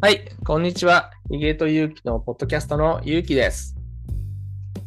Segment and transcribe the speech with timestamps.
[0.00, 1.10] はい、こんにちは。
[1.28, 3.74] ヒゲとユウキのポッドキャストのユウキです。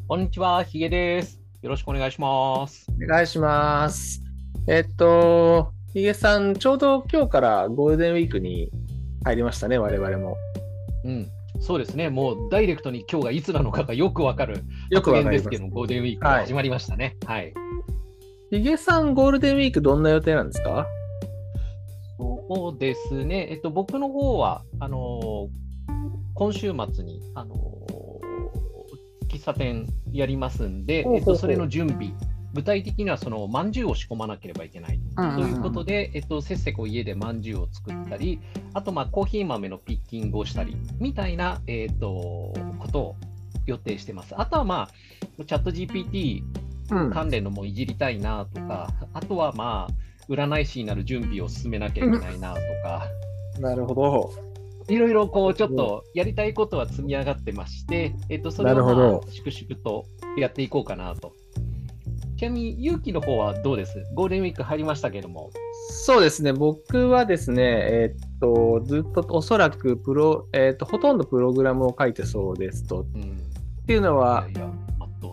[0.08, 1.38] こんにちは、ひげです。
[1.62, 2.88] よろしくお願いします。
[3.04, 4.24] お願いします。
[4.70, 8.72] えっと、ヒゲさん、ちょうど今日からゴールデンウィークに
[9.26, 10.38] 入りましたね、我々も。
[11.04, 11.28] うん、
[11.60, 12.10] そうですね。
[12.10, 15.58] もうダイレクトに今日がいつなのかがよくわかるよく発言ですけ。
[15.58, 17.18] ど、ゴールデンウィークが始まりましたね。
[17.26, 17.54] はい。
[18.50, 20.88] ヒゲさん、ゴールデンウィークどんな予定なんですか？
[22.54, 23.48] そうですね。
[23.50, 25.50] えっと、僕の方は、あのー
[26.34, 32.12] 今週末に、あのー喫茶店やりますんで、えっと、それの準備。
[32.54, 38.42] 具体的にはそのまんじゅうを仕込まなければいけないということで、えっと、せっせこ家でまんじゅうを作ったり、
[38.74, 43.16] あとまあコーヒー豆のピッキングをしたりみたいな、えっとことを
[43.66, 44.34] 予定してます。
[44.38, 44.90] あとはま
[45.40, 46.42] あ、チャット GPT
[46.92, 47.12] うん。
[47.12, 49.94] 関連のもいじりたいなとか、あとはまあ、
[50.30, 53.08] 占い師になる準備を進めなきゃいけないなとか、
[53.60, 54.34] なるほど。
[54.88, 60.06] いろいろこうちょっとやりたいことは積み上がってまして、えっと、それを、まなるほどあ、粛々と
[60.38, 61.34] やっていこうかなと。
[62.38, 64.04] ちなみに、勇気の方はどうです？
[64.16, 65.52] ゴールデンウィーク入りましたけども。
[65.92, 73.06] そうですね、僕はですね、えっと、ずっとおそらくプロ、えっと、ほとんどプログラムを書いてそうですと。
[73.14, 74.72] うん、っていうのは、いやいや、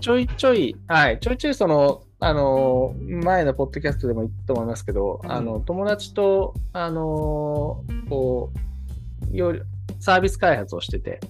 [0.00, 8.50] ちょいちょい、はい、ちょいちょいその、あの、前のポッドキャストでも言ったと思いますけど、うんあの、友達と、あの、こ
[9.32, 9.60] う、より
[10.00, 11.20] サービス開発をしてて、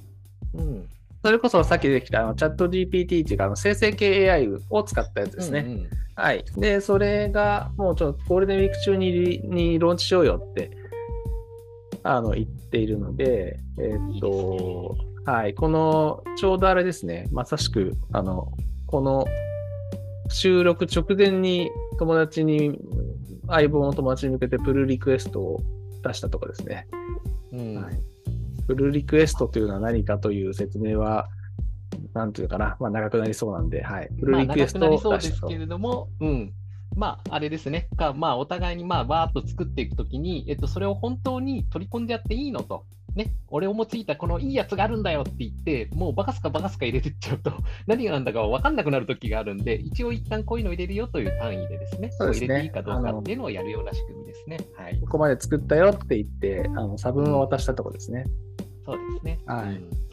[0.54, 0.88] うん
[1.20, 5.64] それこそさっきできたあのチャット GPT っていうか、あの生成系 AI を使ったやつですね。
[5.66, 6.44] うんうんはい。
[6.56, 10.72] で、それが、もうちょっとゴールデンウィーク中にリにローンチしようよって、
[12.02, 15.54] あの、言っているので、えーっと、はい。
[15.54, 18.52] この、ちょうどあれですね、まさしく、あの、
[18.88, 19.28] この
[20.28, 22.78] 収録直前に友達に、
[23.48, 25.62] 相棒の友達に向けてプルリクエストを
[26.02, 26.86] 出したとこですね。
[27.52, 28.08] うんはい
[28.68, 31.28] プルリクエストというのは何かという説明は、
[32.12, 34.10] なんていうかな、まあ長くなりそうなんで、はい。
[34.20, 35.58] プルまあ、リクエストを出したとそうですけ。
[35.58, 36.52] れども、うん。
[36.94, 37.88] まあ、あれですね。
[37.96, 42.84] かまあ、お互いに、まあ、わーっと作っていくときに、えっと、それを本当に取り込んでやっていいのと。
[43.18, 47.52] ね、俺を用いたこのいいやつがあるんだよって言って、もうバカすかバカすか入れてっちゃうと、
[47.88, 54.58] 何がなんだか分かんなくなるときがあるんで、一応一旦こういうの入れるよという単位でですね、そうですね入れていいかどうかっていうのをやるような仕組みですね。
[54.76, 55.08] はいこ。
[55.08, 58.24] こまで作ったよって言って、あの差分を渡したとこですね。
[58.86, 59.38] そうですね。
[59.46, 60.08] はいうん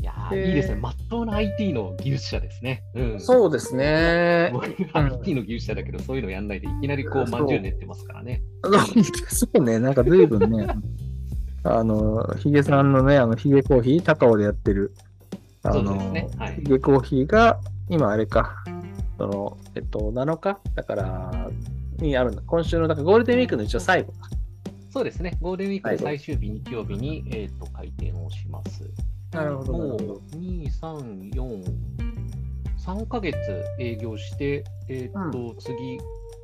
[0.00, 0.76] いやいいですね。
[0.76, 2.84] まっとうな IT の技術者ですね。
[2.94, 3.20] うん。
[3.20, 4.50] そうですね。
[4.52, 8.42] 僕、IT の技術者だけど、そういうのやんないで、いきなりこう、まんじゅう練ってますからね。
[9.28, 10.68] そうね、なんか随分ね、
[11.64, 14.94] あの、ヒゲさんのね、あの、ヒゲコーヒー、高尾でやってる、
[15.62, 18.64] あの、ねはいヒゲコーヒーが、今あれか、
[19.18, 21.50] その、えっと、7日だから、
[21.98, 22.42] にあるんだ。
[22.46, 24.28] 今週の、だからゴールデンウィークの一応最後か。
[24.90, 25.36] そうですね。
[25.40, 28.88] ゴールデンウィークの最最終日、日曜日に、えっと開店をします。
[29.32, 29.98] なるほどもう、
[30.36, 31.64] 2、3、4、
[32.78, 33.36] 3ヶ月
[33.78, 35.98] 営業して、えっと、次、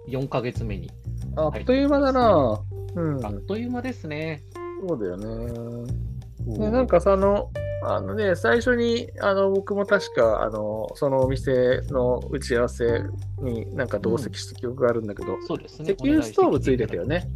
[0.08, 0.90] 4ヶ月目に。
[1.36, 2.62] あっという間だな
[2.94, 3.26] うん。
[3.26, 4.42] あっという間ですね。
[4.86, 6.04] そうだよね。
[6.46, 7.50] ね、なんかその、
[7.82, 13.02] あのね、最初に、あの、僕も確か、あの、そのお店の打ち合わせ
[13.40, 15.92] になんか同席した記憶があるんだけど、そうですね。
[15.92, 17.28] 石油ストーブついてたよね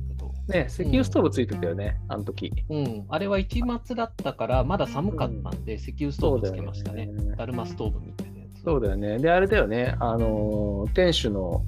[0.49, 2.51] ね、石油ストーブついてたよね、あの時。
[2.71, 7.07] うん、あれは一末だったから、まだ寒かったんで、石油ストーブつけましたね。
[7.07, 8.63] そうだよねだるまストーブみたいなやつ。
[8.63, 9.19] そうだよね。
[9.19, 11.63] で、あれだよね、あの、店主の、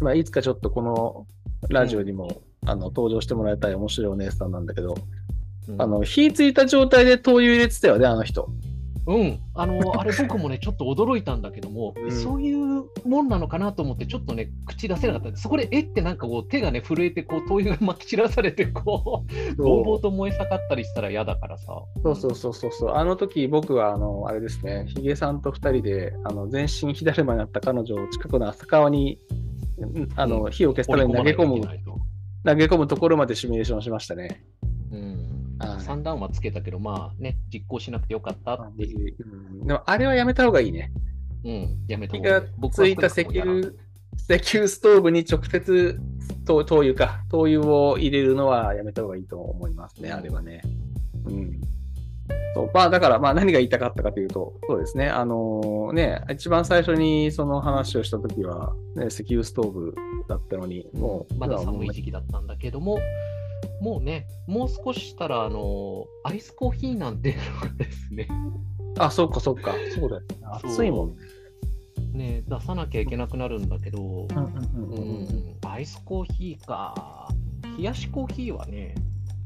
[0.00, 1.26] まあ、いつかちょっとこの
[1.68, 4.94] ラジオにも、あの登場してもらいたい面白いお姉さんなんだけど、
[5.68, 8.48] うんあの、火ついた状態で灯油入れてたよね、あの人。
[9.04, 15.36] うん、あの、あれ僕もね、ちょっと驚いたんだけども、うんそういうもんなのかなと思って、ちょっとね、口出せなかった。
[15.36, 19.24] そこで、えってなんかこう、手がね、震えて、こう、灯油がまき散らされて、こ
[19.56, 21.66] う、ぼうぼうと燃え盛ったりしたら嫌だからさ。
[22.02, 22.94] そうそうそうそうそう。
[22.94, 29.18] あの時僕はあのあれですね、ヒゲさんと二人であの全身火だるまになった彼女を近くの浅川に
[29.80, 31.60] んあの、うん火を消すために投げ込む
[32.44, 34.44] 投げ込むところまでシミュレーションしましたね。
[34.90, 39.16] うんはい三段はつけたけど、まあね、実行しなくてよかったっていう。
[39.20, 40.90] うんでもあれはやめた方がいいね。
[41.44, 43.72] うん、やめた火方がいがい僕はついた石油
[44.28, 45.98] 石油ストーブに直接
[46.44, 50.62] 灯灯油か灯油を入れるのはやめた方がいいと思いますね、うんあれはね。
[51.26, 51.60] うん。
[52.54, 59.94] そうまあ、だから、まあ、何が言いたかったかというと、そうですね、あのね、一番最初にその話をしたときは、ね、石油ストーブ
[60.28, 61.96] だったのに、もう、まだ寒い期。
[61.96, 62.98] 時期だったんだけども、
[63.80, 68.28] もうね、もう少ししたら、あの、アイスコーヒーなんていうのがですね、
[68.98, 70.26] あ、そっかそっか、そうだよね。
[70.42, 71.16] 暑いもんね。
[72.12, 74.28] ね、出さなきゃいけなくなるんだけど、うんうんう
[74.74, 77.28] うんうんん、アイスコーヒーか。
[77.78, 78.94] 冷やしコーヒーはね、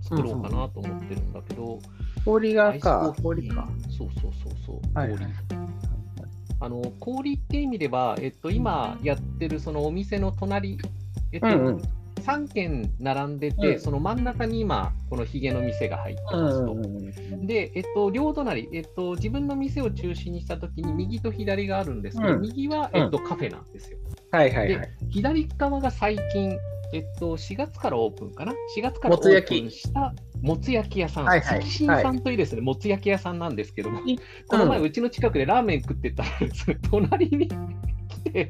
[0.02, 1.95] 作ろうかなと思ってるんだけど、氷がアイ
[2.26, 3.68] スコーか氷か。
[3.96, 5.26] そうそうそうそう、はいはい氷。
[6.58, 10.78] あの氷って意味では、えっと、今やってるそのお店の隣、
[11.32, 11.82] えっとうんうん
[12.26, 16.72] 3軒並んでて、うんその真ん中に今、このヒゲの店が入ってうんますと。
[16.72, 23.98] うんうんで、えっと、両隣、えっと、自分の店を中心にしたときに、右と左があるんですけど、うん右は、うんえっと、カフェなんですよ。
[24.32, 24.90] はいはいはい。
[25.10, 26.58] 左側が最近、
[26.92, 38.48] えっと、4月からオープンかな ?4 月からオープンしたもつ焼き屋さん、はいはい関心さんというですね、もつ焼き屋さんなんですけども、いこの前、うんうちの近くでラーメン食ってたらですね、 隣に来て、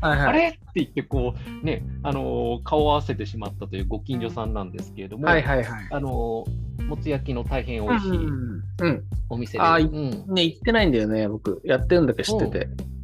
[0.00, 0.28] はいはい。
[0.28, 0.48] あれ？
[0.48, 5.88] って言って、こう、ね、あのー顔を合わせてしまったというご近所さんなんですけれども、はいはいはい。
[5.90, 11.60] あのーもつ焼きの大変美味しいうんうんお店で、あうんね、行ってないんだよね、僕。
[11.64, 12.64] やってるんだけど知ってて。
[12.66, 12.97] うん。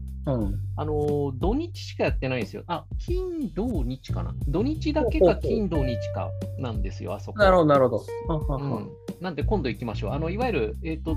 [0.77, 2.65] あのー土日しかやってないんですよ。
[2.67, 4.35] あ、金、土、日かな。
[4.49, 7.39] 土日だけか金、土、日かなんですよ、あそこ。
[7.39, 8.05] なるほど、なるほど。
[9.21, 10.13] なんで今度行きましょう。
[10.13, 11.17] あのいわゆる、えー、と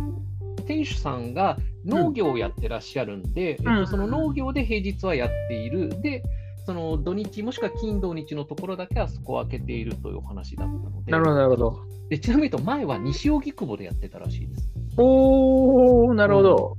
[0.65, 6.01] 店主さんが農業をやってらっしゃるんで、えーうんとその農業で平日はやっている。
[6.01, 6.23] で、
[6.65, 11.79] その土日もしくは金土日のところだけはそこを開けているというお話だったので、なるほど、なるほど。
[12.09, 14.69] でちなみに言うと前は西荻窪でやってたらしいです。
[14.97, 16.77] おー、なるほど。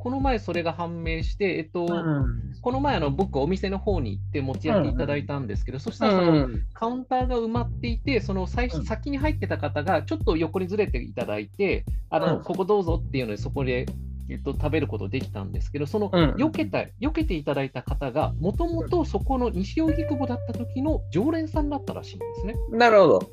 [0.00, 2.54] この前それが判明して、えっとうん。
[2.62, 6.62] この前あの僕お店の方に行って持ち寄っていただいたんですけど、そしたうらその、ん。
[6.72, 13.84] カウンターが埋まっていて、その最初うん先に入ってた方がちょっと横にずれていただいて、あのうんここどうぞっていうので、そこで、
[14.30, 22.54] えっと、食べることできたんですけど、そのうん避けた、避けていただいた方が、もともとそこの西荻窪だった時の常連さんだったらしいんですね。
[22.70, 23.30] なるほど。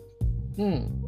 [0.58, 1.07] うん。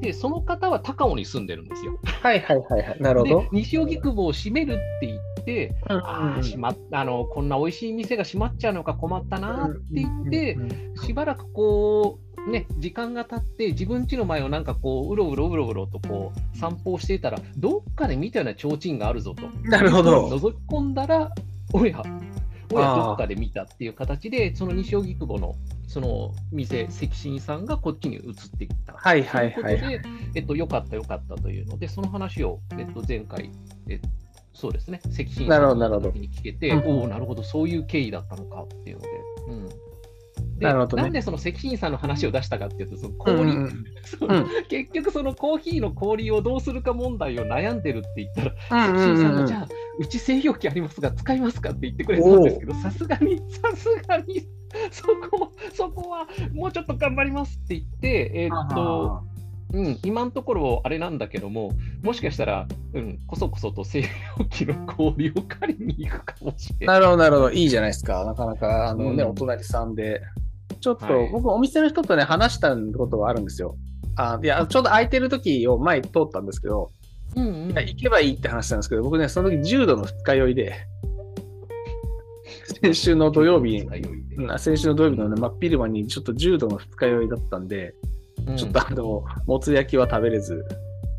[0.00, 1.98] で、その方は高尾に住んでるんですよ。
[2.04, 3.00] はいはいはいはい。
[3.00, 10.58] なるほでど。、西荻窪を閉めるって言って、うんああ、しまっあのこんな美味しい店が閉まっちゃうのか困ったなって言って、
[11.04, 19.48] しばらくこう、ね、時間が経って、自分家の前をなんかこう、うろうろうろうろとこう散歩をしていたら、どっかで見たような提灯があるぞと。
[19.68, 21.30] なるほど覗き込んだら、
[21.72, 22.02] おや、
[22.72, 25.54] おや、どっかで見たっていう形で、その西荻窪の
[25.86, 28.94] その店、関心さんがこっちに移ってきた。
[28.94, 33.50] はいはいはいということで、えっと、よかったよかったというので、その話を、えっと、前回、
[33.88, 34.00] え
[34.52, 39.08] そうですね、関心さんの時に聞けて、うんおお、なるほど、そういう経緯だったのかっていうので。
[39.48, 39.85] うん
[40.58, 41.08] でなるほどね。
[41.10, 49.40] んでその関心さんの話を出したかっていうと、その氷、うんうんその結局そのコーヒーの氷をどうするか問題を悩んでるって言ったら、うん関心さんが、うん。
[49.40, 49.68] うんじゃあ、
[49.98, 54.46] うち製氷機ありますが、使いますかって言ってくれたんですけど、さすがに、さすがに、
[54.90, 59.22] そこ、そこはもうちょっと頑張りますって言って、えーっと、
[59.72, 61.72] うん、今のところあれなんだけども、
[62.02, 64.04] もしかしたら、うん、こそこそと製
[64.36, 67.00] 氷機の氷を借りに行くかもしれない。
[67.00, 67.50] なるほど、なるほど。
[67.50, 68.24] いいじゃないですか。
[68.24, 70.22] なかなか、あのね、うんお隣さんで。
[70.80, 73.76] ちょっと、はい僕、お店の人とね、話したことがあるんですよ。
[74.16, 76.90] あいや、ちょうど空いてる時を前通ったんですけど、
[77.34, 80.74] うんうん行けばいいって話したんですけど、僕ね、その時重度の二日酔いで、
[82.80, 83.86] 先週の土曜日
[84.58, 88.15] 先週の土曜日の、ね、真っ昼間にちょっと重度の二日酔いだったんで、うん
[88.54, 90.64] ちょっとあの、もつ焼きは食べれず、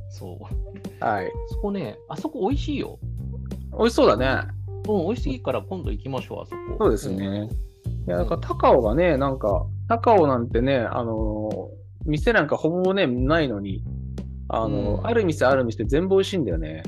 [0.09, 1.03] そう。
[1.03, 1.31] はい。
[1.50, 3.00] そこね、あそこ美味しいよ。
[3.77, 4.47] 美味しそうだね。
[4.88, 6.57] うん、美味しいから今度行きましょう、あそこ。
[6.80, 7.49] そうですね。
[8.07, 11.69] いや、なんか高尾がね、なんか、高尾なんてね、あの、
[12.06, 13.83] 店なんかほぼね、ないのに、
[14.49, 16.83] あの、うんある店ある店全部美味しいんだよね。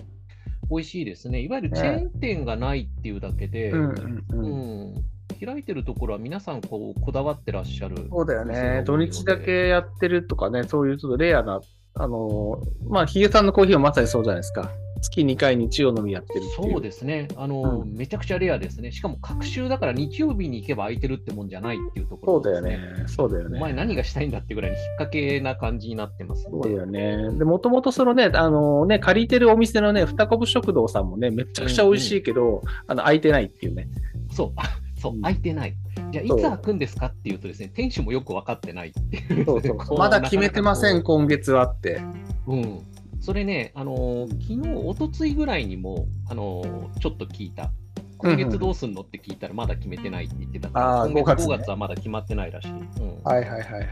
[0.69, 1.41] 美味しいですね。
[1.41, 4.47] いわゆるチェーン店がないっていうだけで、うんうんうう
[4.91, 5.05] ん。
[5.45, 8.07] ん開いてるところは皆さんこうこだわってらっしゃる。
[8.09, 8.45] そうだよ。
[8.45, 11.61] ね土日だけやってるとかね、そういうちょっとレアな、
[11.95, 14.71] あの、まあ、ヒゲさんのコーヒーはまさにそうじゃないですか。
[15.01, 16.41] 月2回日曜のみやってる。
[16.55, 18.91] そうですねあの、うんめちゃくちゃレアですね。
[18.91, 23.07] しかも、隔週だから日曜日に行けば空いてるってもんじゃないっていうところですそうだよね。
[23.07, 23.57] そうだよね。
[23.57, 27.17] お前何がしたいんだってぐらいに引っ掛けな感じになってますそうだよね。
[27.37, 33.87] で、もともとそのね、あのね、借りてるお店のね、二こぶ食堂さんもね、めちゃくちゃ美味しいけど、あの、空いてないっていうね。
[34.31, 34.63] そう、あ
[34.99, 35.75] そううん、空いてない。
[36.11, 39.45] じゃあ、いそうつ開くんですかっていうとですね、店主もよく分かってないっていう。
[39.45, 42.01] そうそう こうまだ決めてません、今月はって。
[42.45, 42.79] こううん。
[43.21, 47.71] それね、あのー昨日、一昨日ぐらいにも、あのーちょっと聞いた。
[48.17, 52.71] 今月どうすんのって聞いたら、まだ決めてないって言ってたから、あー今月5 5月はまだ決まってないらしい。
[52.71, 53.85] うんはいはいはいはいはい。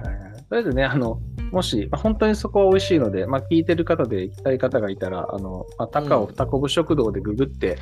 [0.49, 1.19] とりあえずね、あの、
[1.51, 7.77] もし、まあ、本当にそこは美味しいので、まあ、聞いてる方で行きたい方がいたら、あの、まあ、高尾うん二こぶ食堂でググって、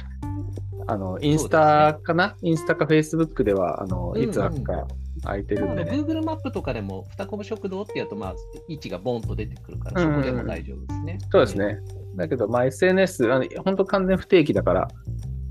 [0.88, 4.88] あの、インスタかな、インスタかフェイスブックでは、あの、うんうんいつ開くか
[5.24, 5.98] 空いてるまああのんでね。
[5.98, 8.36] Google マップとかでも、二こぶ食堂ってやると、まあ、
[8.68, 11.18] 位置がボンと出てくるから、そこでも大丈夫ですね。
[11.32, 11.80] そうですね。
[12.16, 14.88] だけど、まあ、SNS、あの本当完全不定期だから、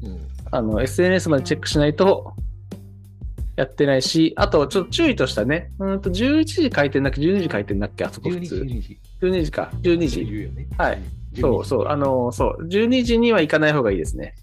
[0.02, 0.20] うん。
[0.50, 2.34] あの、SNS までチェックしないと、
[3.56, 8.56] やってないし、あと、ちょっと注意としたね、うんと、11時開店だっけ、12時開店だっけ、あそこ普12時、通。
[8.56, 9.00] 12時。
[9.20, 9.70] 12時か。
[9.82, 10.50] 12時。
[10.76, 11.40] はい12時。
[11.40, 11.88] そうそう。
[11.88, 12.66] あの、そう。
[12.66, 14.34] 12時には行かない方がいいですね。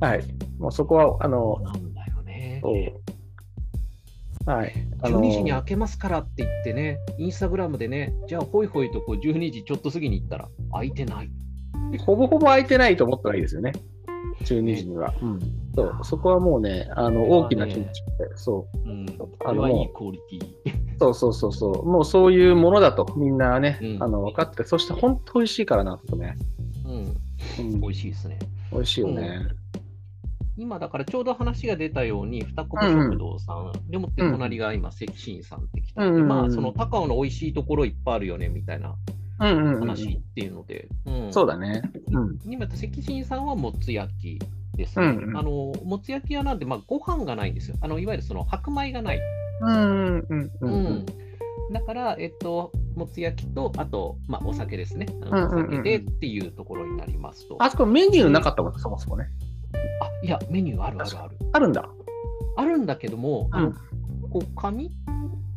[0.00, 0.24] はい。
[0.58, 2.62] もうそこは、あそのう、なんだよね。
[4.46, 4.72] はい。
[5.02, 11.30] あの12時に開けますからって言ってね、インスタグラムでね、じゃあほいほいとこう12時ちょっと過ぎに行ったら、開いてない。
[11.98, 13.72] ほぼほぼ空いてないと思ったらいいですよね。
[14.44, 15.12] 12時には。
[15.20, 15.40] うん。
[15.74, 15.98] そう。
[16.02, 18.36] そこはもうね、あの、大きな気持ちで。
[18.36, 18.88] そう。
[18.88, 19.06] うん、
[19.44, 20.80] あのいいもクオリティ。
[20.98, 21.86] そうそうそうそう。
[21.86, 26.36] もうそういうものだと、みんなね、うんあの、分かって、そして本当美味しいからな、とね。
[26.86, 28.38] うん、うん美味しいですね。
[28.72, 29.59] 美味しいよね。
[30.60, 38.94] 今だからちょうど話が出たように、二コブ食堂さん、でもって隣が今、関心さんって来たうんまあ、その高尾の美味しいところいっぱいあるよねみたいな。
[39.38, 41.80] 話っていうので、うんそうだね。
[42.12, 42.38] うん。
[42.44, 44.38] 今、関心さんはもつ焼き
[44.76, 45.06] ですね。
[45.06, 47.76] うんうんあのもつ焼き屋なんで、まあ、ご飯がないんですよ。
[47.80, 49.20] あのいわゆるその白米がない。
[49.62, 51.06] うんうんうんううんん。
[51.72, 55.06] だから、えっと、もつ焼きと、あと、まあ、お酒ですね。
[55.24, 57.56] お酒でっていうところになりますと。
[57.60, 59.28] あそこメニューなかったもん、そもそもね。
[60.22, 61.36] あいや、メニューあるあるある。
[61.52, 61.88] あるんだ。
[62.56, 63.72] あるんだけども、うん。
[64.30, 64.90] こう紙？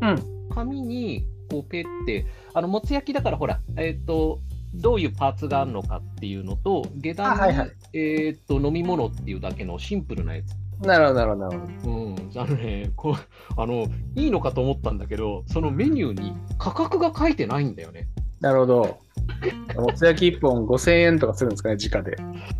[0.02, 0.50] うん。
[0.50, 4.40] 紙にこうペって、あのもつ焼きだからほら、えっ、と、
[4.76, 10.56] どういうパーツがあるのかっていうのと、下段に、あはいはいえっ、と飲み物っていうだけのシンプルなやつ。
[10.86, 11.92] なるほど、なるほど、なるほど。
[11.92, 13.12] うん、あのねこ
[13.58, 18.08] うあの、いいのかと思ったんだけど、そのメニューに価格が書いてないんだよね。
[18.40, 18.98] なるほど。
[19.76, 22.16] もつ焼き1本5000円とかするんですかね、直で。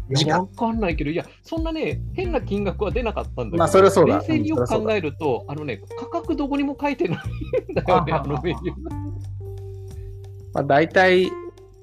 [0.10, 8.90] 時間いやわかんないけど、いや、そんなね、変な金額は出なかったんだけど、まあそりゃそうだ冷静によく考えると、あのね、価格どこにも書いてないんだよね、ああのメニュー。
[10.54, 11.32] まあ大体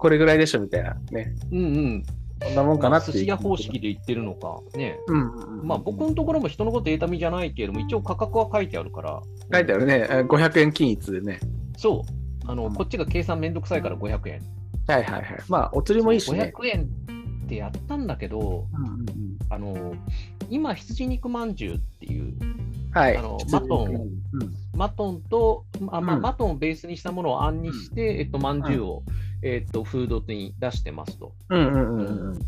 [0.00, 1.34] これぐらいでしょみたいなね。
[1.52, 2.04] うんうん。
[2.42, 3.00] こんなもんかな。
[3.00, 4.98] 寿司屋方式で言ってるのか、ね。
[5.08, 5.66] うんうんうん。
[5.66, 9.22] まあ僕のところも人のこと得た身じゃないけれども、一応価格は書いてあるから。
[9.52, 10.06] 書いてあるね。
[10.10, 11.38] え500円均一でね。
[11.76, 12.50] そう。
[12.50, 14.42] あの、こっちが計算めんどくさいから500円。
[14.86, 15.24] はいはいはい。
[15.48, 16.52] まあ、お釣りもいいしね。
[16.56, 16.88] 500円
[17.44, 19.06] ってやったんだけど、うんうんうん
[19.52, 19.94] あの、
[20.48, 22.34] 今、羊肉まんじゅうっていう、
[22.92, 23.16] はい。
[23.16, 24.10] あのマトンうん
[24.76, 29.02] マトンと、あまあ、うんマトンをベースにしたものをあんにして、えっと、まんじゅうを、
[29.42, 31.32] えっと、フードに出してますと。
[31.48, 32.38] うんうんうんうん。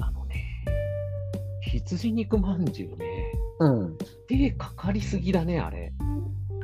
[0.00, 0.44] あのね、
[1.62, 3.98] 羊肉まんじゅうね、うん。
[4.28, 5.92] 手かかりすぎだね、あれ。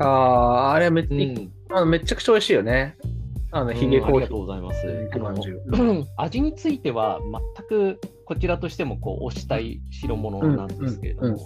[0.00, 1.52] ああ、あれめっ,、うん。
[1.70, 2.96] あのめちゃくちゃ美味しいよね。
[3.52, 6.10] あの、ヒゲコーヒうんありがとうございます。
[6.16, 7.20] 味については、
[7.58, 11.38] 全くこちらとしてもこう推したい代物なんですけれども、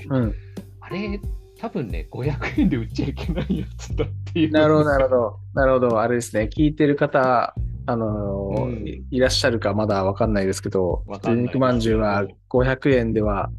[0.81, 1.21] あれ、
[1.59, 4.51] 多分ね、500円で売っちゃいけないやつだっていう。
[4.53, 5.39] なるほど、なるほど。
[5.55, 6.01] なるほど。
[6.01, 6.49] あれですね。
[6.53, 7.55] 聞いてる方、
[7.87, 13.51] あのーうんいいらっしゃるかまだわかんないですけど、肉まんじゅうは500円では、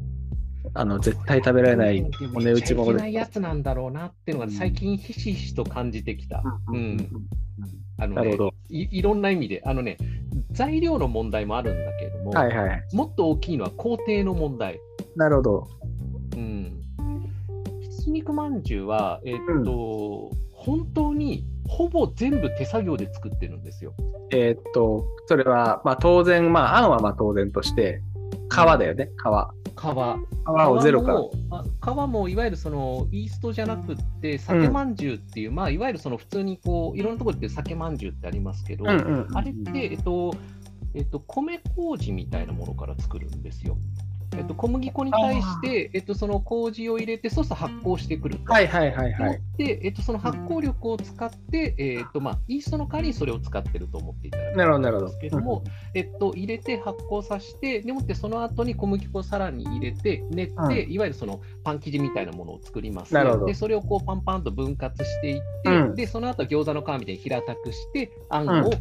[0.74, 6.42] あの、絶対食べられないお値打ちものでないやつなんだろうなっていうのが最近ひしひしと感じてきた。
[6.68, 7.08] うん
[8.00, 8.54] あのねなるほど。
[8.68, 9.96] いいろんな意味で、あのね、
[10.52, 12.84] 材料の問題もあるんだけれども、はいはい。
[12.92, 14.78] もっと大きいのは工程の問題。
[15.16, 15.68] なるほど。
[16.36, 16.80] うん。
[17.80, 23.94] 羊肉まんじゅうは、えっと、本当にほぼ全部手作業で作ってるんですよ。
[24.30, 28.00] えーっと、それは、まあ当然、まあ、あんはまあ当然として、
[28.48, 29.78] 皮だよね、皮。
[29.78, 29.80] 皮。
[29.80, 31.18] 皮をゼロから。
[31.18, 40.34] もあ皮もいわゆるそのイーストじゃなくって、酒まんじゅうっていう、まあ、いわゆるその普通にこういろんなところで酒まんじゅうってありますけど、うんうんうんあれって、えっと
[40.94, 43.76] えっと、米麹みたいなものから作るんですよ。
[44.36, 48.52] えっと、小麦粉に対して、えっと、その麹を入れて、そうすると発酵してくると。
[48.52, 49.66] はいはいはいはでい。
[49.66, 55.06] で、えっと、その発酵力を使って、えっとまあ、イーストの代わりにそれを使ってると思っていただくなるほどなるほど。
[55.06, 60.54] んですけども、えっと、入れて発酵させて、でもってその後に小麦粉をさらに入れて、練って、
[60.84, 60.92] うん。
[60.92, 63.14] いわゆるそのパン生地みたいなものを作ります。
[63.14, 63.46] なるほど。
[63.46, 65.94] で、それをこうパンパンと分割していって、うん。
[65.96, 68.64] で、その後餃子の皮みたいに平たくして、あんうん。
[68.64, 68.72] を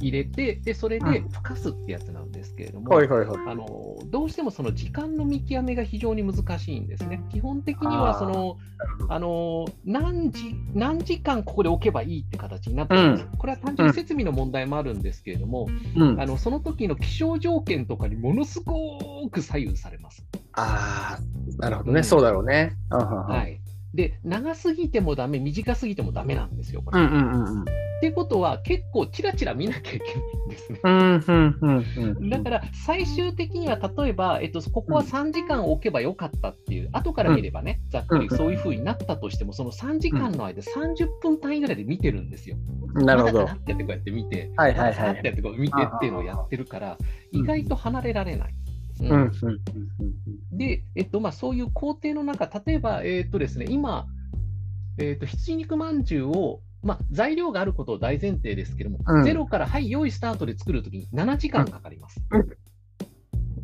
[0.00, 1.28] 入れて、で、それでうん。
[1.28, 3.38] ふかすってやつなんですけれども、はいはいはい。
[3.46, 7.22] あのどうしてもその時間の見極めが非常に難しいんですね。
[7.30, 8.58] 基本的にはその
[9.08, 13.28] あの何時何時間ここで置けばいいって形になってるんです。
[13.36, 16.20] これは単純に設備の問題もあるんですけれども、うん。
[16.20, 20.24] あのその時の気象条件とかにものすごく左右されます。
[20.52, 22.76] ああ、なるほどね、うんそうだろうね。
[22.90, 23.60] うんうんうんはい、
[23.96, 26.82] で長すぎてもダメ短すぎてもダメなんですよ。
[26.82, 27.62] これうんうんうんうん。
[27.62, 27.64] っ
[27.98, 30.14] ていうことは結構ちらちら見なきゃいけない
[30.46, 30.72] んです
[32.20, 32.28] ね。
[32.30, 42.56] だから最終的には例えば、えっと、ここは3時間置けばよかったっていう、後から見ればね、ざっくりそういうふうになったとしても、その3時間の間、30分単位ぐらいで見てるんですよ。
[42.92, 43.44] なるほど。
[43.44, 48.54] ってやってこうやって見て、はいはいはいってやってこう見てっていうのをやってるから、うん意外と離れられない。
[49.00, 49.10] うん。
[49.10, 54.06] うんうんうんで、えっとまあ、そういう工程の中、例えば、えっとですね、今、
[54.98, 59.24] えっと羊肉まんじゅうをまあ、材料があることを大前提ですけども、うん。
[59.24, 62.20] ゼロから、はい、用意スタートで作るときに7時間かかります。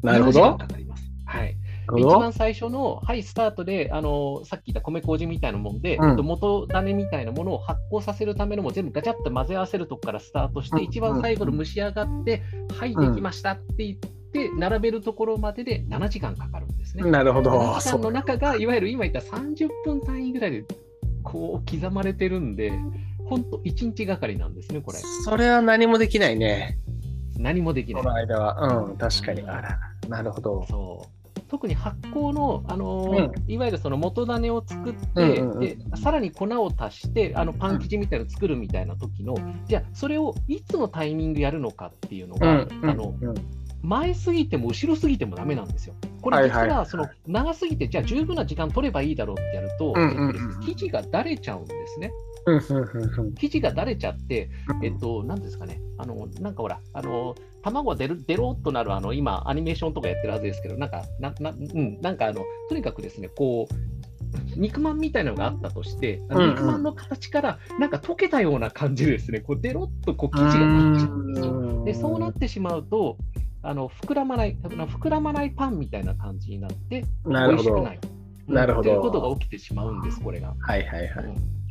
[0.03, 0.59] なるほ7時間ど。
[0.59, 1.05] かかります。
[1.25, 1.57] はい。
[1.97, 6.11] 一番最初の、はい、スタートで、あのさっき言った米麹みたいなもんで、うん。
[6.11, 10.83] えっと元種みたいなものを発酵させるためのも全部ガチャッと混ぜ合わせるとこからスタートして、うん。
[10.85, 12.43] 一番最後の蒸し上がって、
[12.77, 14.09] はい、できましたって言って、
[14.57, 17.11] 並べるところまでで7時間かかるんですね。
[17.11, 17.51] なるほど。
[17.51, 20.65] 7時間の中が、いわゆる今言った30分単位ぐらいで
[21.23, 22.73] こう刻まれてるんで、
[23.27, 24.99] 本当、1日がかりなんですね、これ。
[24.99, 26.79] それは何もできないね。
[27.39, 28.15] 何もできないこの。
[28.15, 28.85] 間は。
[28.85, 29.43] うん、確かに。
[29.43, 30.67] あら、なるほど。
[30.69, 31.23] そう
[31.53, 39.35] 特に発酵の、あのーういわゆるその元種を作って、うんうんうんでさらに粉を足してあのパン生地みたいなの作るみたいな時の、
[39.67, 43.35] じゃあそれをいつのタイミングやるのかっていうのが、うん、うんあのうん
[43.83, 45.95] 前すぎても後ろすぎてもダメなんですよ。
[46.21, 49.93] これ実はその長すぎてじゃあ十分な時間取ればいいだろうってやると、
[50.65, 52.13] 生地がだれちゃうんですね。
[53.39, 54.51] 生地がだれちゃって、
[54.83, 63.75] えっと、なんですかね、あの、なんかほら、あの、卵が出る、出ろっとなる、あの、今、アニメーションとかやってるはずですけど、なんか、な、な、うん、なんかあの、とにかくですね、こう、
[64.57, 66.55] 肉まんみたいなのがあったとして、あのうんうん。
[66.55, 71.85] 肉まんの形から、なんか溶けたような感じでですね、こう、デロッとこう、生地がなっちゃうんですよ。
[71.85, 73.17] で、そうなってしまうと、
[73.63, 77.05] あの、膨らまない、膨らまないパンみたいな感じになって。
[77.25, 77.99] 美味しくない。
[78.49, 80.55] なるほどということが起きてしまうんです、これが。
[80.59, 81.25] はいはいはい。
[81.25, 81.63] うん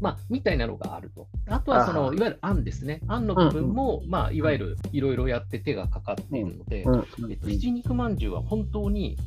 [0.00, 1.28] まあ、みたいなのがあると。
[1.46, 3.00] あとはそのいわゆる案ですね。
[3.06, 9.18] 案の部分も、まあ、いわゆるいろいろやって手がかかっているので、うんえっと、ひじ肉まんじゅうは本当に、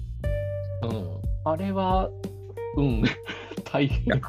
[0.81, 2.09] うん、あれは、
[2.75, 3.03] うん、
[3.71, 4.19] 大変。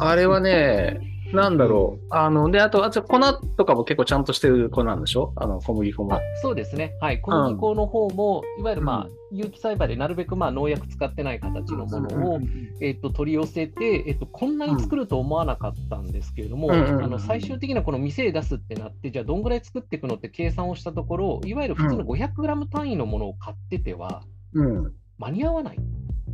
[0.00, 2.06] あれはね、なんだろう。
[2.10, 3.18] あの、で、あと、あと粉
[3.56, 5.32] とかも結構ちゃんとしてる粉なんでしょ？
[5.36, 6.20] あの、小麦粉もあ。
[6.40, 12.40] そうですね、はい、小麦粉の方も、いわゆる、まあう有機栽培でなるべくまあ農薬使ってない形のものを、
[12.80, 24.92] えっと取り寄せて、えっと、こんなに作ると思わなかったんですけれども、うんうんうんあの最終的なこの店へ出すってなって、じゃあどんぐらい作っていくのって計算をしたところ、いわゆる普通の 500g 単位のものを買ってては、うん。
[25.18, 25.78] 間に合わない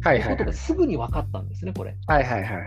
[0.03, 0.53] はいはいはいことが。
[0.53, 1.97] すぐに分かったんですね、これ。
[2.07, 2.65] はいはいはいはい。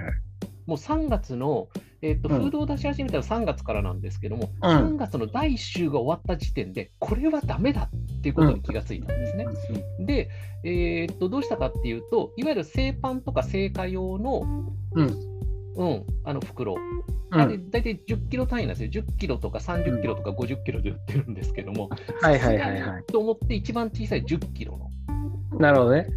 [0.66, 1.68] もう3月の、
[2.02, 9.46] えっとうんフードを出し始めたのは3月からなんですけども、うん3月の第1週が終わった時点で、これはダメだっていうことに気がついたんですね。
[10.00, 10.30] で、
[10.64, 14.42] えーっと、どうしたかっていうと、いわゆる製パンとか製菓用の、
[14.94, 15.32] うん。
[15.74, 19.04] うん、あの袋、うんあれ大体10キロ単位なんですよ。
[19.04, 21.90] 10キロとか30キロとか50キロで売ってるんですけども、
[22.22, 26.08] はいはいはいはいと思って一番小さい10キロのなるほどね。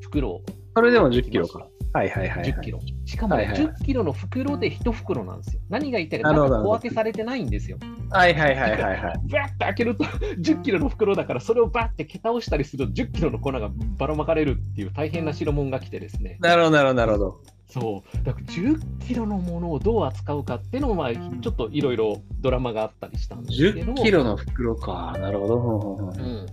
[0.00, 0.42] 袋を
[0.76, 1.69] それでも10買いましたキロか。
[1.92, 2.52] はいはいはいはい。
[2.52, 2.80] 10キロ。
[3.04, 5.62] しかもね、はいはいはい10キロの袋で1袋なんですよ。
[5.68, 7.78] 何が言いたいか、小分けされてないんですよ。
[8.10, 9.00] はいはいはいはいはい。
[9.00, 10.04] バーって開けると
[10.40, 16.36] 10キロの袋だから、それをバーって桁をしたりすると10キロの粉がばらまかれるっていう大変な代物が来てですね。
[16.40, 17.40] なるほどなるほどなるほど。
[17.68, 18.24] そう。
[18.24, 23.98] だから10キロのものをどう扱うかっていうのも、まあ、ちょっといろいろドラマがあったりしたんですけども。
[23.98, 25.16] 10キロの袋か。
[25.18, 26.12] なるほど。
[26.18, 26.46] うん。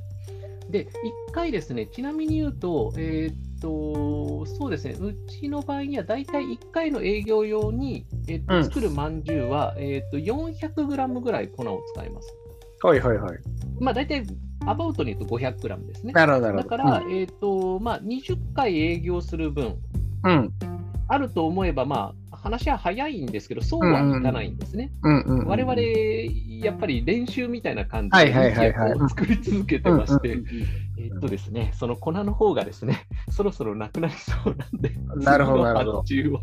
[0.69, 0.85] で、
[1.29, 12.35] 1回ですね、ちなみに言うと、えーっと、そうですね、うちの場合には大体1回の営業用に、えーっとうん作るまんじゅうは、えーっと 400g ぐらい粉を使います。
[12.83, 13.39] はいはいはい。
[13.79, 14.23] まあ、大体、
[14.65, 16.13] アバウトに言うと 500g ですね。
[16.57, 19.77] だから、えーっと、まあ、20回営業する分、
[20.23, 20.53] うん。
[21.07, 24.91] あると思えば、まあ、話は早いんですけど、そうはいかないんですね。
[25.45, 25.81] 我々、
[26.63, 28.73] やっぱり練習みたいな感じはいで、
[29.09, 30.37] 作り続けてまして、
[30.97, 34.91] えっとですね、その粉の方がですね、そろそろなくなりそうなんで、
[35.23, 36.41] なるほどなるほど発注を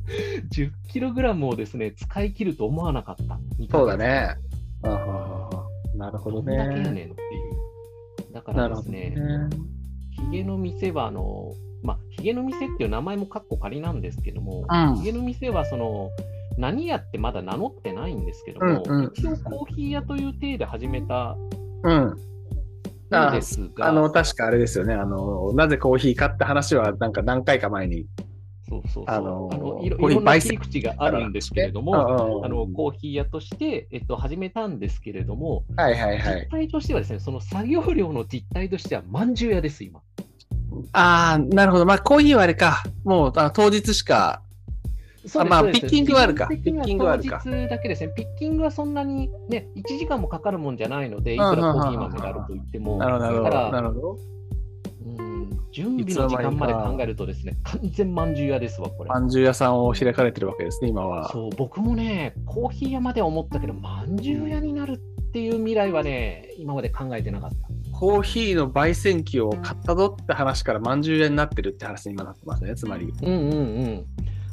[0.52, 3.38] 10キログラムをですね、使い切ると思わなかった。
[3.70, 4.36] そうだね。
[4.82, 5.64] あはは
[5.96, 7.00] なるほどどんだけやねんってね。
[7.02, 7.14] いう。
[8.32, 9.48] だからですねね。、
[10.10, 11.52] ヒゲの店は、あの、
[11.84, 16.10] まあ、ヒゲの店っていう名前もカッコ仮なんですけども、うんヒゲの店はその、
[16.56, 21.36] 何屋ってまだ名乗ってないんですけども、うんうん一応コーヒー屋という体で始めた
[21.82, 22.16] うん。
[23.10, 24.94] のですが、あの、確かあれですよね。
[24.94, 28.06] あの、なぜコーヒーかって話は、なんか何回か前に。
[28.66, 36.50] そうそうそうあのあのいろんな切り口があるんですけれども、もあのコーヒー屋として、えっと、始めたんですけれども、はいはいはい実。
[36.50, 40.00] 態としてはですね、その作業量の実態としては、まんじゅう屋です、今。
[40.92, 41.86] ああ、なるほど。
[41.86, 42.82] まあ、コーヒーはあれか。
[43.04, 44.42] もう、あ当日しか。
[45.26, 48.12] そうまあピッキングはあるかピッキングはあるか当日だけですね。
[48.14, 53.42] ピッキングはそんなにね、1時間もかかるもんじゃないので、いくらコーヒー豆があると言っても、なるほど。
[53.42, 54.18] だからなるほど。
[55.06, 55.34] うん
[55.72, 59.10] 準備の時間まで考えるとですね、完全まんじゅう屋ですわ、これ。
[59.10, 61.28] まんじゅう屋さんを開かれてるわけですね、今は。
[61.30, 64.98] そう、僕もね、コーヒー屋までは思ったけど、まんじゅう屋になるっ
[65.32, 67.56] ていう未来はね、今まで考えてなかった。
[67.94, 73.12] コーヒーの焙煎機を買ったぞって話からまんじゅう屋になってるって話に今なってますね、つまり。
[73.22, 74.04] うんうんうん。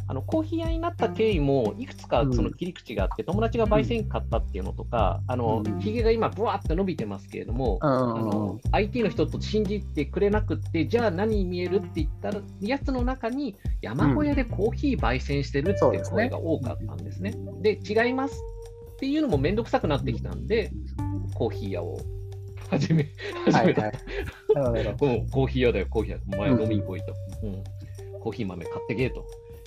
[0.08, 17.34] あのコーヒー屋になった経緯もいくつかその切り口があって、友達が焙煎買ったっていうのとか、あのうんひげが今、ぶわーって伸びてますけれども、うんあの IT の人と信じてくれなくって、じゃあ何に見えるって言ったやつの中に、山小屋でコーヒー焙煎してるっていう声が多かったんですね。
[17.62, 18.36] で、違います
[18.93, 20.71] っていうのもめんどくさくなってきたんで、
[21.34, 21.97] コーヒー屋を
[22.71, 23.07] 始め、
[23.45, 23.81] 始めた。
[23.84, 23.88] は
[24.79, 24.95] いはい。
[24.97, 26.19] コーヒー屋だよ、コーヒー屋。
[26.34, 27.13] お前うん飲みに来いと。
[27.43, 27.63] うん
[28.21, 29.25] コーヒー豆買ってけと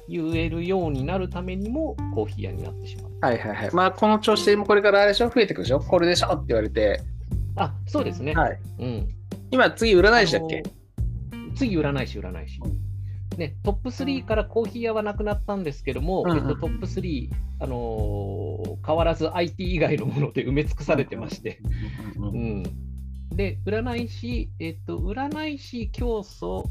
[0.09, 3.11] 言えるようになるためにも、コーヒー屋になってしまう。
[3.11, 3.71] どはいはいはい。
[3.75, 5.29] まあ、この調子でもこれからあれでしょ？
[5.29, 5.81] 増えてくるでしょ？
[5.81, 6.29] これでしょ？
[6.29, 7.01] って言われて。
[7.57, 8.33] あ、そうですね。
[8.35, 8.59] はい。
[8.79, 9.09] うん。
[9.51, 10.63] 今、次、占い師だっけ？
[11.57, 12.61] 次、占い師、占い師。
[13.39, 21.59] ね、トップ3からコーヒー屋はなくなったんですけども、うんうんえっと、トップ3、あのー変わらず IT 以外のもので埋め尽くされてまして、
[22.17, 22.63] うんうんうん、
[23.35, 26.65] で、占い師、えっと、占い師、教祖、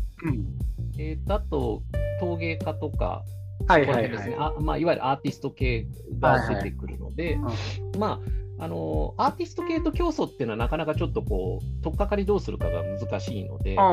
[0.98, 1.84] えっと、あと
[2.20, 3.24] 陶芸家とか、
[3.68, 4.36] はいはいですね。
[4.38, 5.88] あまあ、いわゆるアーティスト系
[6.20, 8.20] が出てくるので、はいま
[8.60, 13.84] あ、あのアーティスト系と競争っていうのはなかなかちょっとこう、取っかかりどうするかが難しいので、あ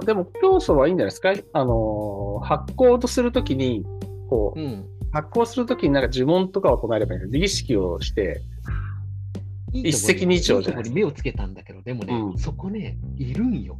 [0.00, 1.32] あ、でも、教祖はいいんじゃないですか？
[1.52, 3.84] あのー、発酵とするときに、
[4.28, 8.40] こう、うん、発酵するときになんか呪文とかを唱えればいいんです儀式をして、
[9.74, 13.78] 一石二鳥じゃないいいとこに目をつけたんだけど、でもね、うんそこね、いるんよ。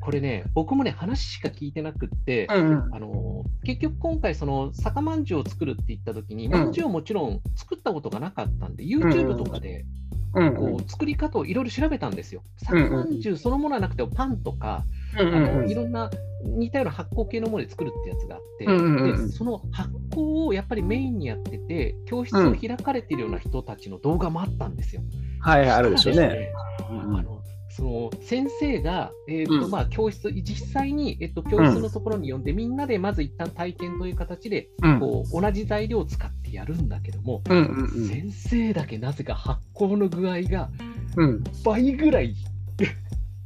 [0.00, 2.56] これね、僕もね、話しか聞いてなくって、んう
[2.88, 2.94] ん。
[2.94, 9.97] あの結局今回、その酒まんじゅうを作るって言った時に、まんじゅうをもちろん作ったことがなかったんで、YouTube とかでうん
[10.32, 12.42] こう作り方をいろいろ調べたんですよ。
[12.70, 13.20] うん酒まん。
[13.20, 14.84] じゅうそのものはなくてもパンとか、
[15.18, 15.70] うんあのうん。
[15.70, 16.10] いろんな
[16.44, 25.02] 似たような発酵系のもので作るってやつがあって、うんうんうんでその発酵をやっぱりメインにやってて、教室を開かれているような人たちの動画もあったんですよ。
[25.40, 26.52] はいはい、あるでしょうね。
[26.88, 27.37] あの
[27.70, 29.70] その先生が、えーとうん。
[29.70, 35.00] まあ、教室、実際に、えっと教室のところに呼んで、みんなでまず一旦体験という形で、うん。
[35.00, 37.42] こう同じ材料を使ってやるんだけども、
[38.08, 40.70] 先生だけなぜか発酵の具合が
[41.16, 41.44] うん。
[41.64, 42.34] 倍ぐらい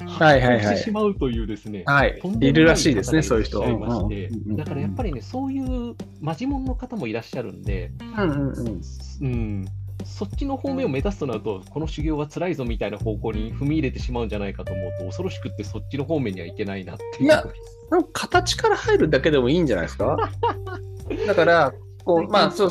[0.06, 0.60] はいはいはい。
[0.60, 2.20] 発酵してしまうというですね、はい。
[2.40, 4.56] いいるらしいですね、方そういう人。
[4.56, 8.80] だからやっぱりね、そういうマジモンの方もいらっしゃるんで、うんうんうん。
[9.20, 9.64] うん、
[10.04, 17.24] そっちの方面を目指すとなると、この修行は辛いぞみたいな方向に踏み入れてしまうんじゃないかと思うと、恐ろしくってそっちの方面にはいけないなっていう。
[17.24, 17.44] いや
[17.90, 20.16] なんか形から入るだけでもいいんじゃないですか？
[21.26, 21.72] だから、
[22.04, 22.70] こう、まあ、そう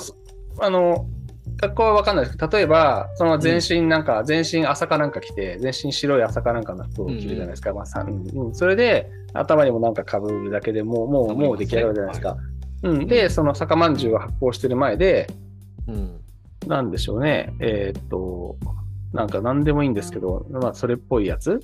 [0.59, 1.05] あの、
[1.57, 7.71] 学校は分かんないですけど、例えば、その全身なんか、全身朝かなんか着て、全身白い朝かなんかの服を着るじゃないですか。
[7.73, 8.55] まあさうんうん。
[8.55, 12.37] それで、頭にもなんか被るだけでもう、もう、もう出来上がるじゃないですか。
[12.83, 15.50] うん、で、その酒まんじゅうを発酵してる前で、うん
[16.71, 18.55] なんでしょうね、えーっと、
[19.13, 21.59] なんか何でもいいんですけど、まあ、それっぽいやつ。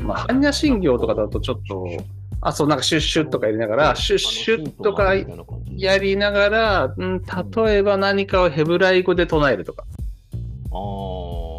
[0.00, 1.86] まあ、般若心経とかだとちょっと、
[2.40, 5.14] あ、そう、なんかシュッシュッとかやりながら、シュッシュッとか
[5.76, 7.22] やりながら、うん、
[7.54, 9.84] 例えば何かをヘブライ語で唱えるとか。
[10.72, 11.58] あー。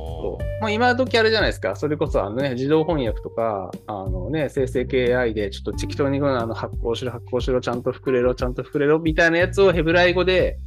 [0.62, 1.76] まあ、今時あれじゃないですか。
[1.76, 10.58] それこそあの、ね、自動翻訳とか、あのね、生成系 AI でちょっと適当にあの発行しろ、発行しろ、ちゃんと膨れろ、ちゃんと膨れろみたいなやつをヘブライ語で、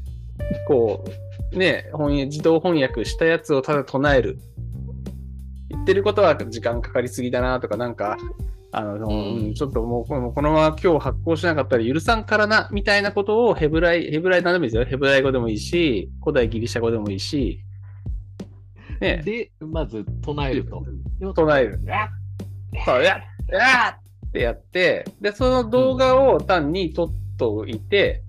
[0.66, 1.10] こう、
[1.52, 4.38] ね、翻訳自動翻訳したやつをただ唱える。
[5.68, 8.16] 言ってることは時間かかりすぎだなとか、なんか、
[8.72, 14.84] あの、うんちょっともうこのこのまま今日発行しなかったら許さんからな、みたいなことをヘブライ、ヘブライなんでもいいですよ。
[14.84, 17.62] ヘブライ語でもいいし、古代ギリシャ語でもいいし、
[19.00, 20.82] ね、で、まず唱えると。
[21.34, 21.80] 唱える。
[21.88, 22.08] あ
[22.84, 28.22] そう、やっ、やっってやって、で、その動画を単に撮っておいて、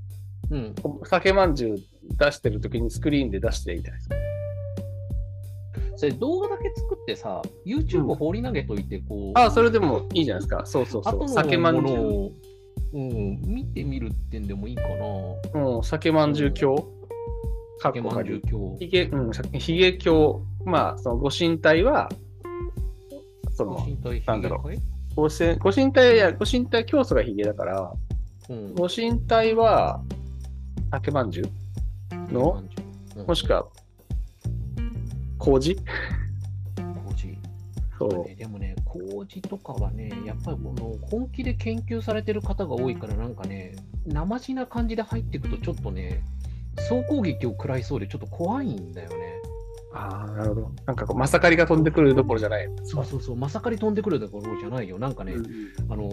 [0.52, 1.78] うん、酒まんじゅう
[2.18, 4.02] 出してる時にスクリーンで出していいじゃない。
[5.96, 10.66] それ動画だけ作ってさ、YouTube を放り投げといて、こう、あ、それでもいいじゃないですか。
[10.66, 11.30] そうそうそう。
[11.30, 12.32] 酒まんじゅう。
[12.94, 14.82] うん、見てみるってんでもいいか
[15.54, 15.62] な。
[15.76, 16.76] うん、酒まんじゅう教。
[17.80, 18.52] かっ酒まんじゅうこかり。
[18.52, 18.86] 今日。
[18.86, 20.42] ひげ、うん、ひげ教。
[20.66, 22.10] まあ、そのご神体は、
[23.52, 23.88] その、
[24.26, 24.76] なんだろうう。
[25.16, 27.94] ご神ご神体や、ご神体教祖がひげだから、
[28.50, 30.02] うん、ご神体は
[30.92, 31.46] 酒まんじゅう？
[32.34, 32.64] の？
[33.16, 33.68] うんもしくは、
[35.38, 35.78] 麹
[37.06, 37.38] 麹
[38.00, 38.28] そう。
[38.28, 43.76] ねでもね、麹とかはね、やっぱりこの本気で研究されてる方が多いから、なんかね、
[44.08, 46.24] 生地な感じで入っていくと、ちょっとね、
[46.90, 49.16] 総攻撃を食らいそうで、ちょっと怖いんだよね。
[49.96, 50.72] ああ、なるほど。
[50.88, 52.68] なんかこう、まさかりが飛んでくるどころじゃない。
[52.84, 54.98] そうそうそう、まさかり飛んでくるところじゃないよ。
[54.98, 55.46] なんかね、うん
[55.92, 56.10] あの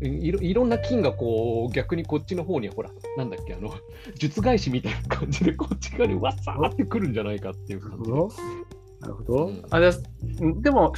[0.00, 3.70] ーいろいろんな菌がこう逆にこっちの方にほらなんだっけあの
[4.18, 8.16] 術返しみたいな感じでこっち側にわっさーってくるんじゃないかっていう感じで
[9.00, 9.46] なるほど。
[9.48, 9.92] うんあじゃあ
[10.40, 10.94] うんでも、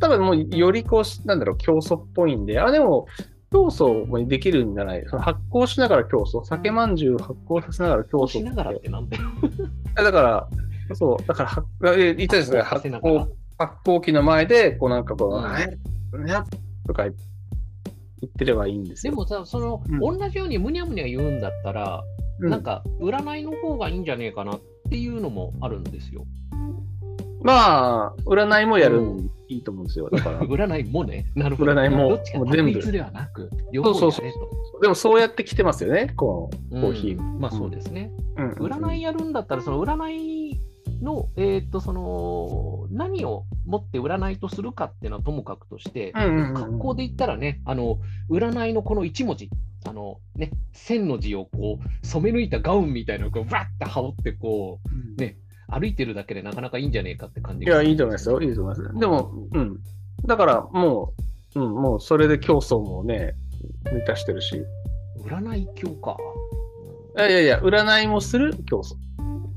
[0.00, 3.06] 多分もうよりこう、なんだろう、競争っぽいんで、あ、でも、
[3.50, 5.04] 競争もできるんじゃない？
[5.08, 6.44] その発酵しながら競争？
[6.44, 9.22] 酒まんじゅう発酵させながら競争しながらってなんだよ。
[9.98, 10.48] えだから、
[10.94, 13.26] そう、だから、はえ言ったですね、発発酵
[13.58, 16.34] 発酵機の前で、こうなんかこう、うんえね
[16.86, 19.12] とか言ってればいいんですよ。
[19.12, 22.02] でもさ、その、うん同じようにむにゃむにゃ言うんだったら、
[22.40, 26.24] うんなんか、占いの方がいいんじゃねえかなっていうのもあるんですよ。
[27.42, 30.10] まあ、占いもやるうんんいいと思うんですよ。
[30.10, 31.26] だから、占いもね。
[31.34, 31.72] なるほど。
[31.72, 34.00] 占いもどっちかもう全部ではなく、両方やれと。
[34.00, 34.22] そうそ
[34.78, 37.18] うでもそうやって来てますよね、このコーヒー。
[37.18, 38.10] うんまあそうですね。
[38.36, 40.60] うん占いやるんだったら、その占い
[41.02, 47.98] の、えーっと、その、何をもって占いとするかっていうのはともかくとして、格好で言ったらね、あの、
[48.30, 49.50] 占いのこの一文字、
[49.86, 54.80] あのね、線の字をこう、染め抜いたガウンみたいなのをこう、わって羽織ってこ
[55.16, 55.36] う、ね、
[55.68, 58.40] 歩いてるだけでなかなかいいんじゃねえかって感じいや、いいと思いますよ。
[58.40, 58.98] いいと思います。
[58.98, 59.78] でも、うん。
[60.26, 61.14] だから、も
[61.54, 63.34] う、うん、もうそれで競争もね、
[63.84, 64.62] 満たしてるし。
[65.24, 66.16] 占い教か。
[67.16, 68.94] いやいやいや、占いもする競争。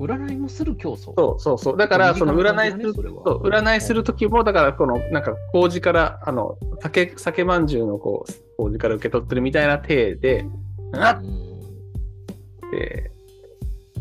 [0.06, 1.14] 占いもする競争。
[1.16, 1.78] そうそうそう。
[1.78, 10.46] だから、その占いする、そう占いするときも、だから、この、なんか、麹から、あの、酒、酒まんじゅうの、こう、麹から受け取ってるみたいな体で、
[10.94, 11.52] あっうん
[12.72, 13.12] て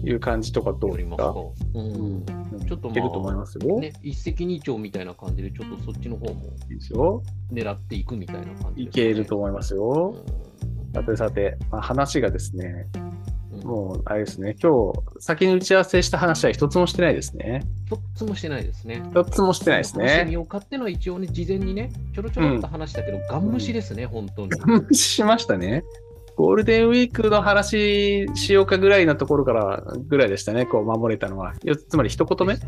[0.03, 1.17] いう感じとかどうですか？
[1.17, 1.79] ますか。
[1.79, 2.25] うん
[2.67, 3.79] ちょっとまあいけると思いますよ。
[3.81, 6.33] ね、一石二鳥みたいな感じで、ちょっとそっちの方も
[6.71, 7.23] いいですよ。
[7.53, 10.15] 狙っていくみたいな感じね、いけると思いますよ。
[10.15, 12.87] うさてさて、まあ、話がですね、
[13.65, 17.63] もう、あれですね、今日、先に打ち合わせした話は一つもしてないですね。
[17.87, 19.03] 一つもしてないですね。
[19.11, 20.29] 一つもしてないですね。
[20.31, 24.51] ようかってのは一応ね、事前にね、ちょろちょろっと話したけど、ガン無視ですね、本当に。
[24.67, 25.85] 無視しましたね。
[26.37, 31.55] ゴールデンウィークの話しようかぐらいのところからぐらいでしたね、こう守れたのは。
[31.65, 32.55] よつまり一言目？
[32.55, 32.61] ね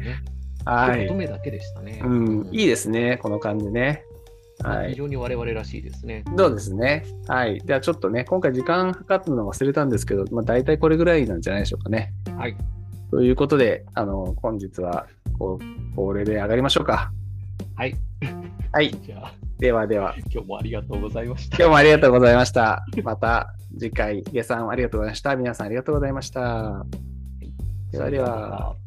[0.67, 1.17] はい一言。
[1.17, 2.03] 目だけでしたね。
[2.05, 4.05] うん、いいですね、この感じね。
[4.61, 4.77] はい。
[4.77, 6.25] まあ非常に我々らしいですね。
[6.37, 7.05] そうですね。
[7.29, 7.61] はい。
[7.61, 12.13] ではちょっとね、今回時間計るの忘れたんですけど、まあ大体これぐらいなんじゃないでしょうかね。
[12.37, 12.57] はい。
[13.11, 15.07] ということで、あの、本日は、
[15.39, 17.13] こう、これで上がりましょうか。
[17.77, 17.95] はい。
[18.73, 18.91] はい。
[19.05, 21.57] じゃあ、ではでは、今日もありがとうございました。
[21.59, 22.85] 今日もありがとうございました。
[23.05, 25.37] また次回、ゲさんありがとうございました。
[25.37, 26.87] 皆さんありがとうございました。
[27.93, 28.82] ではでは。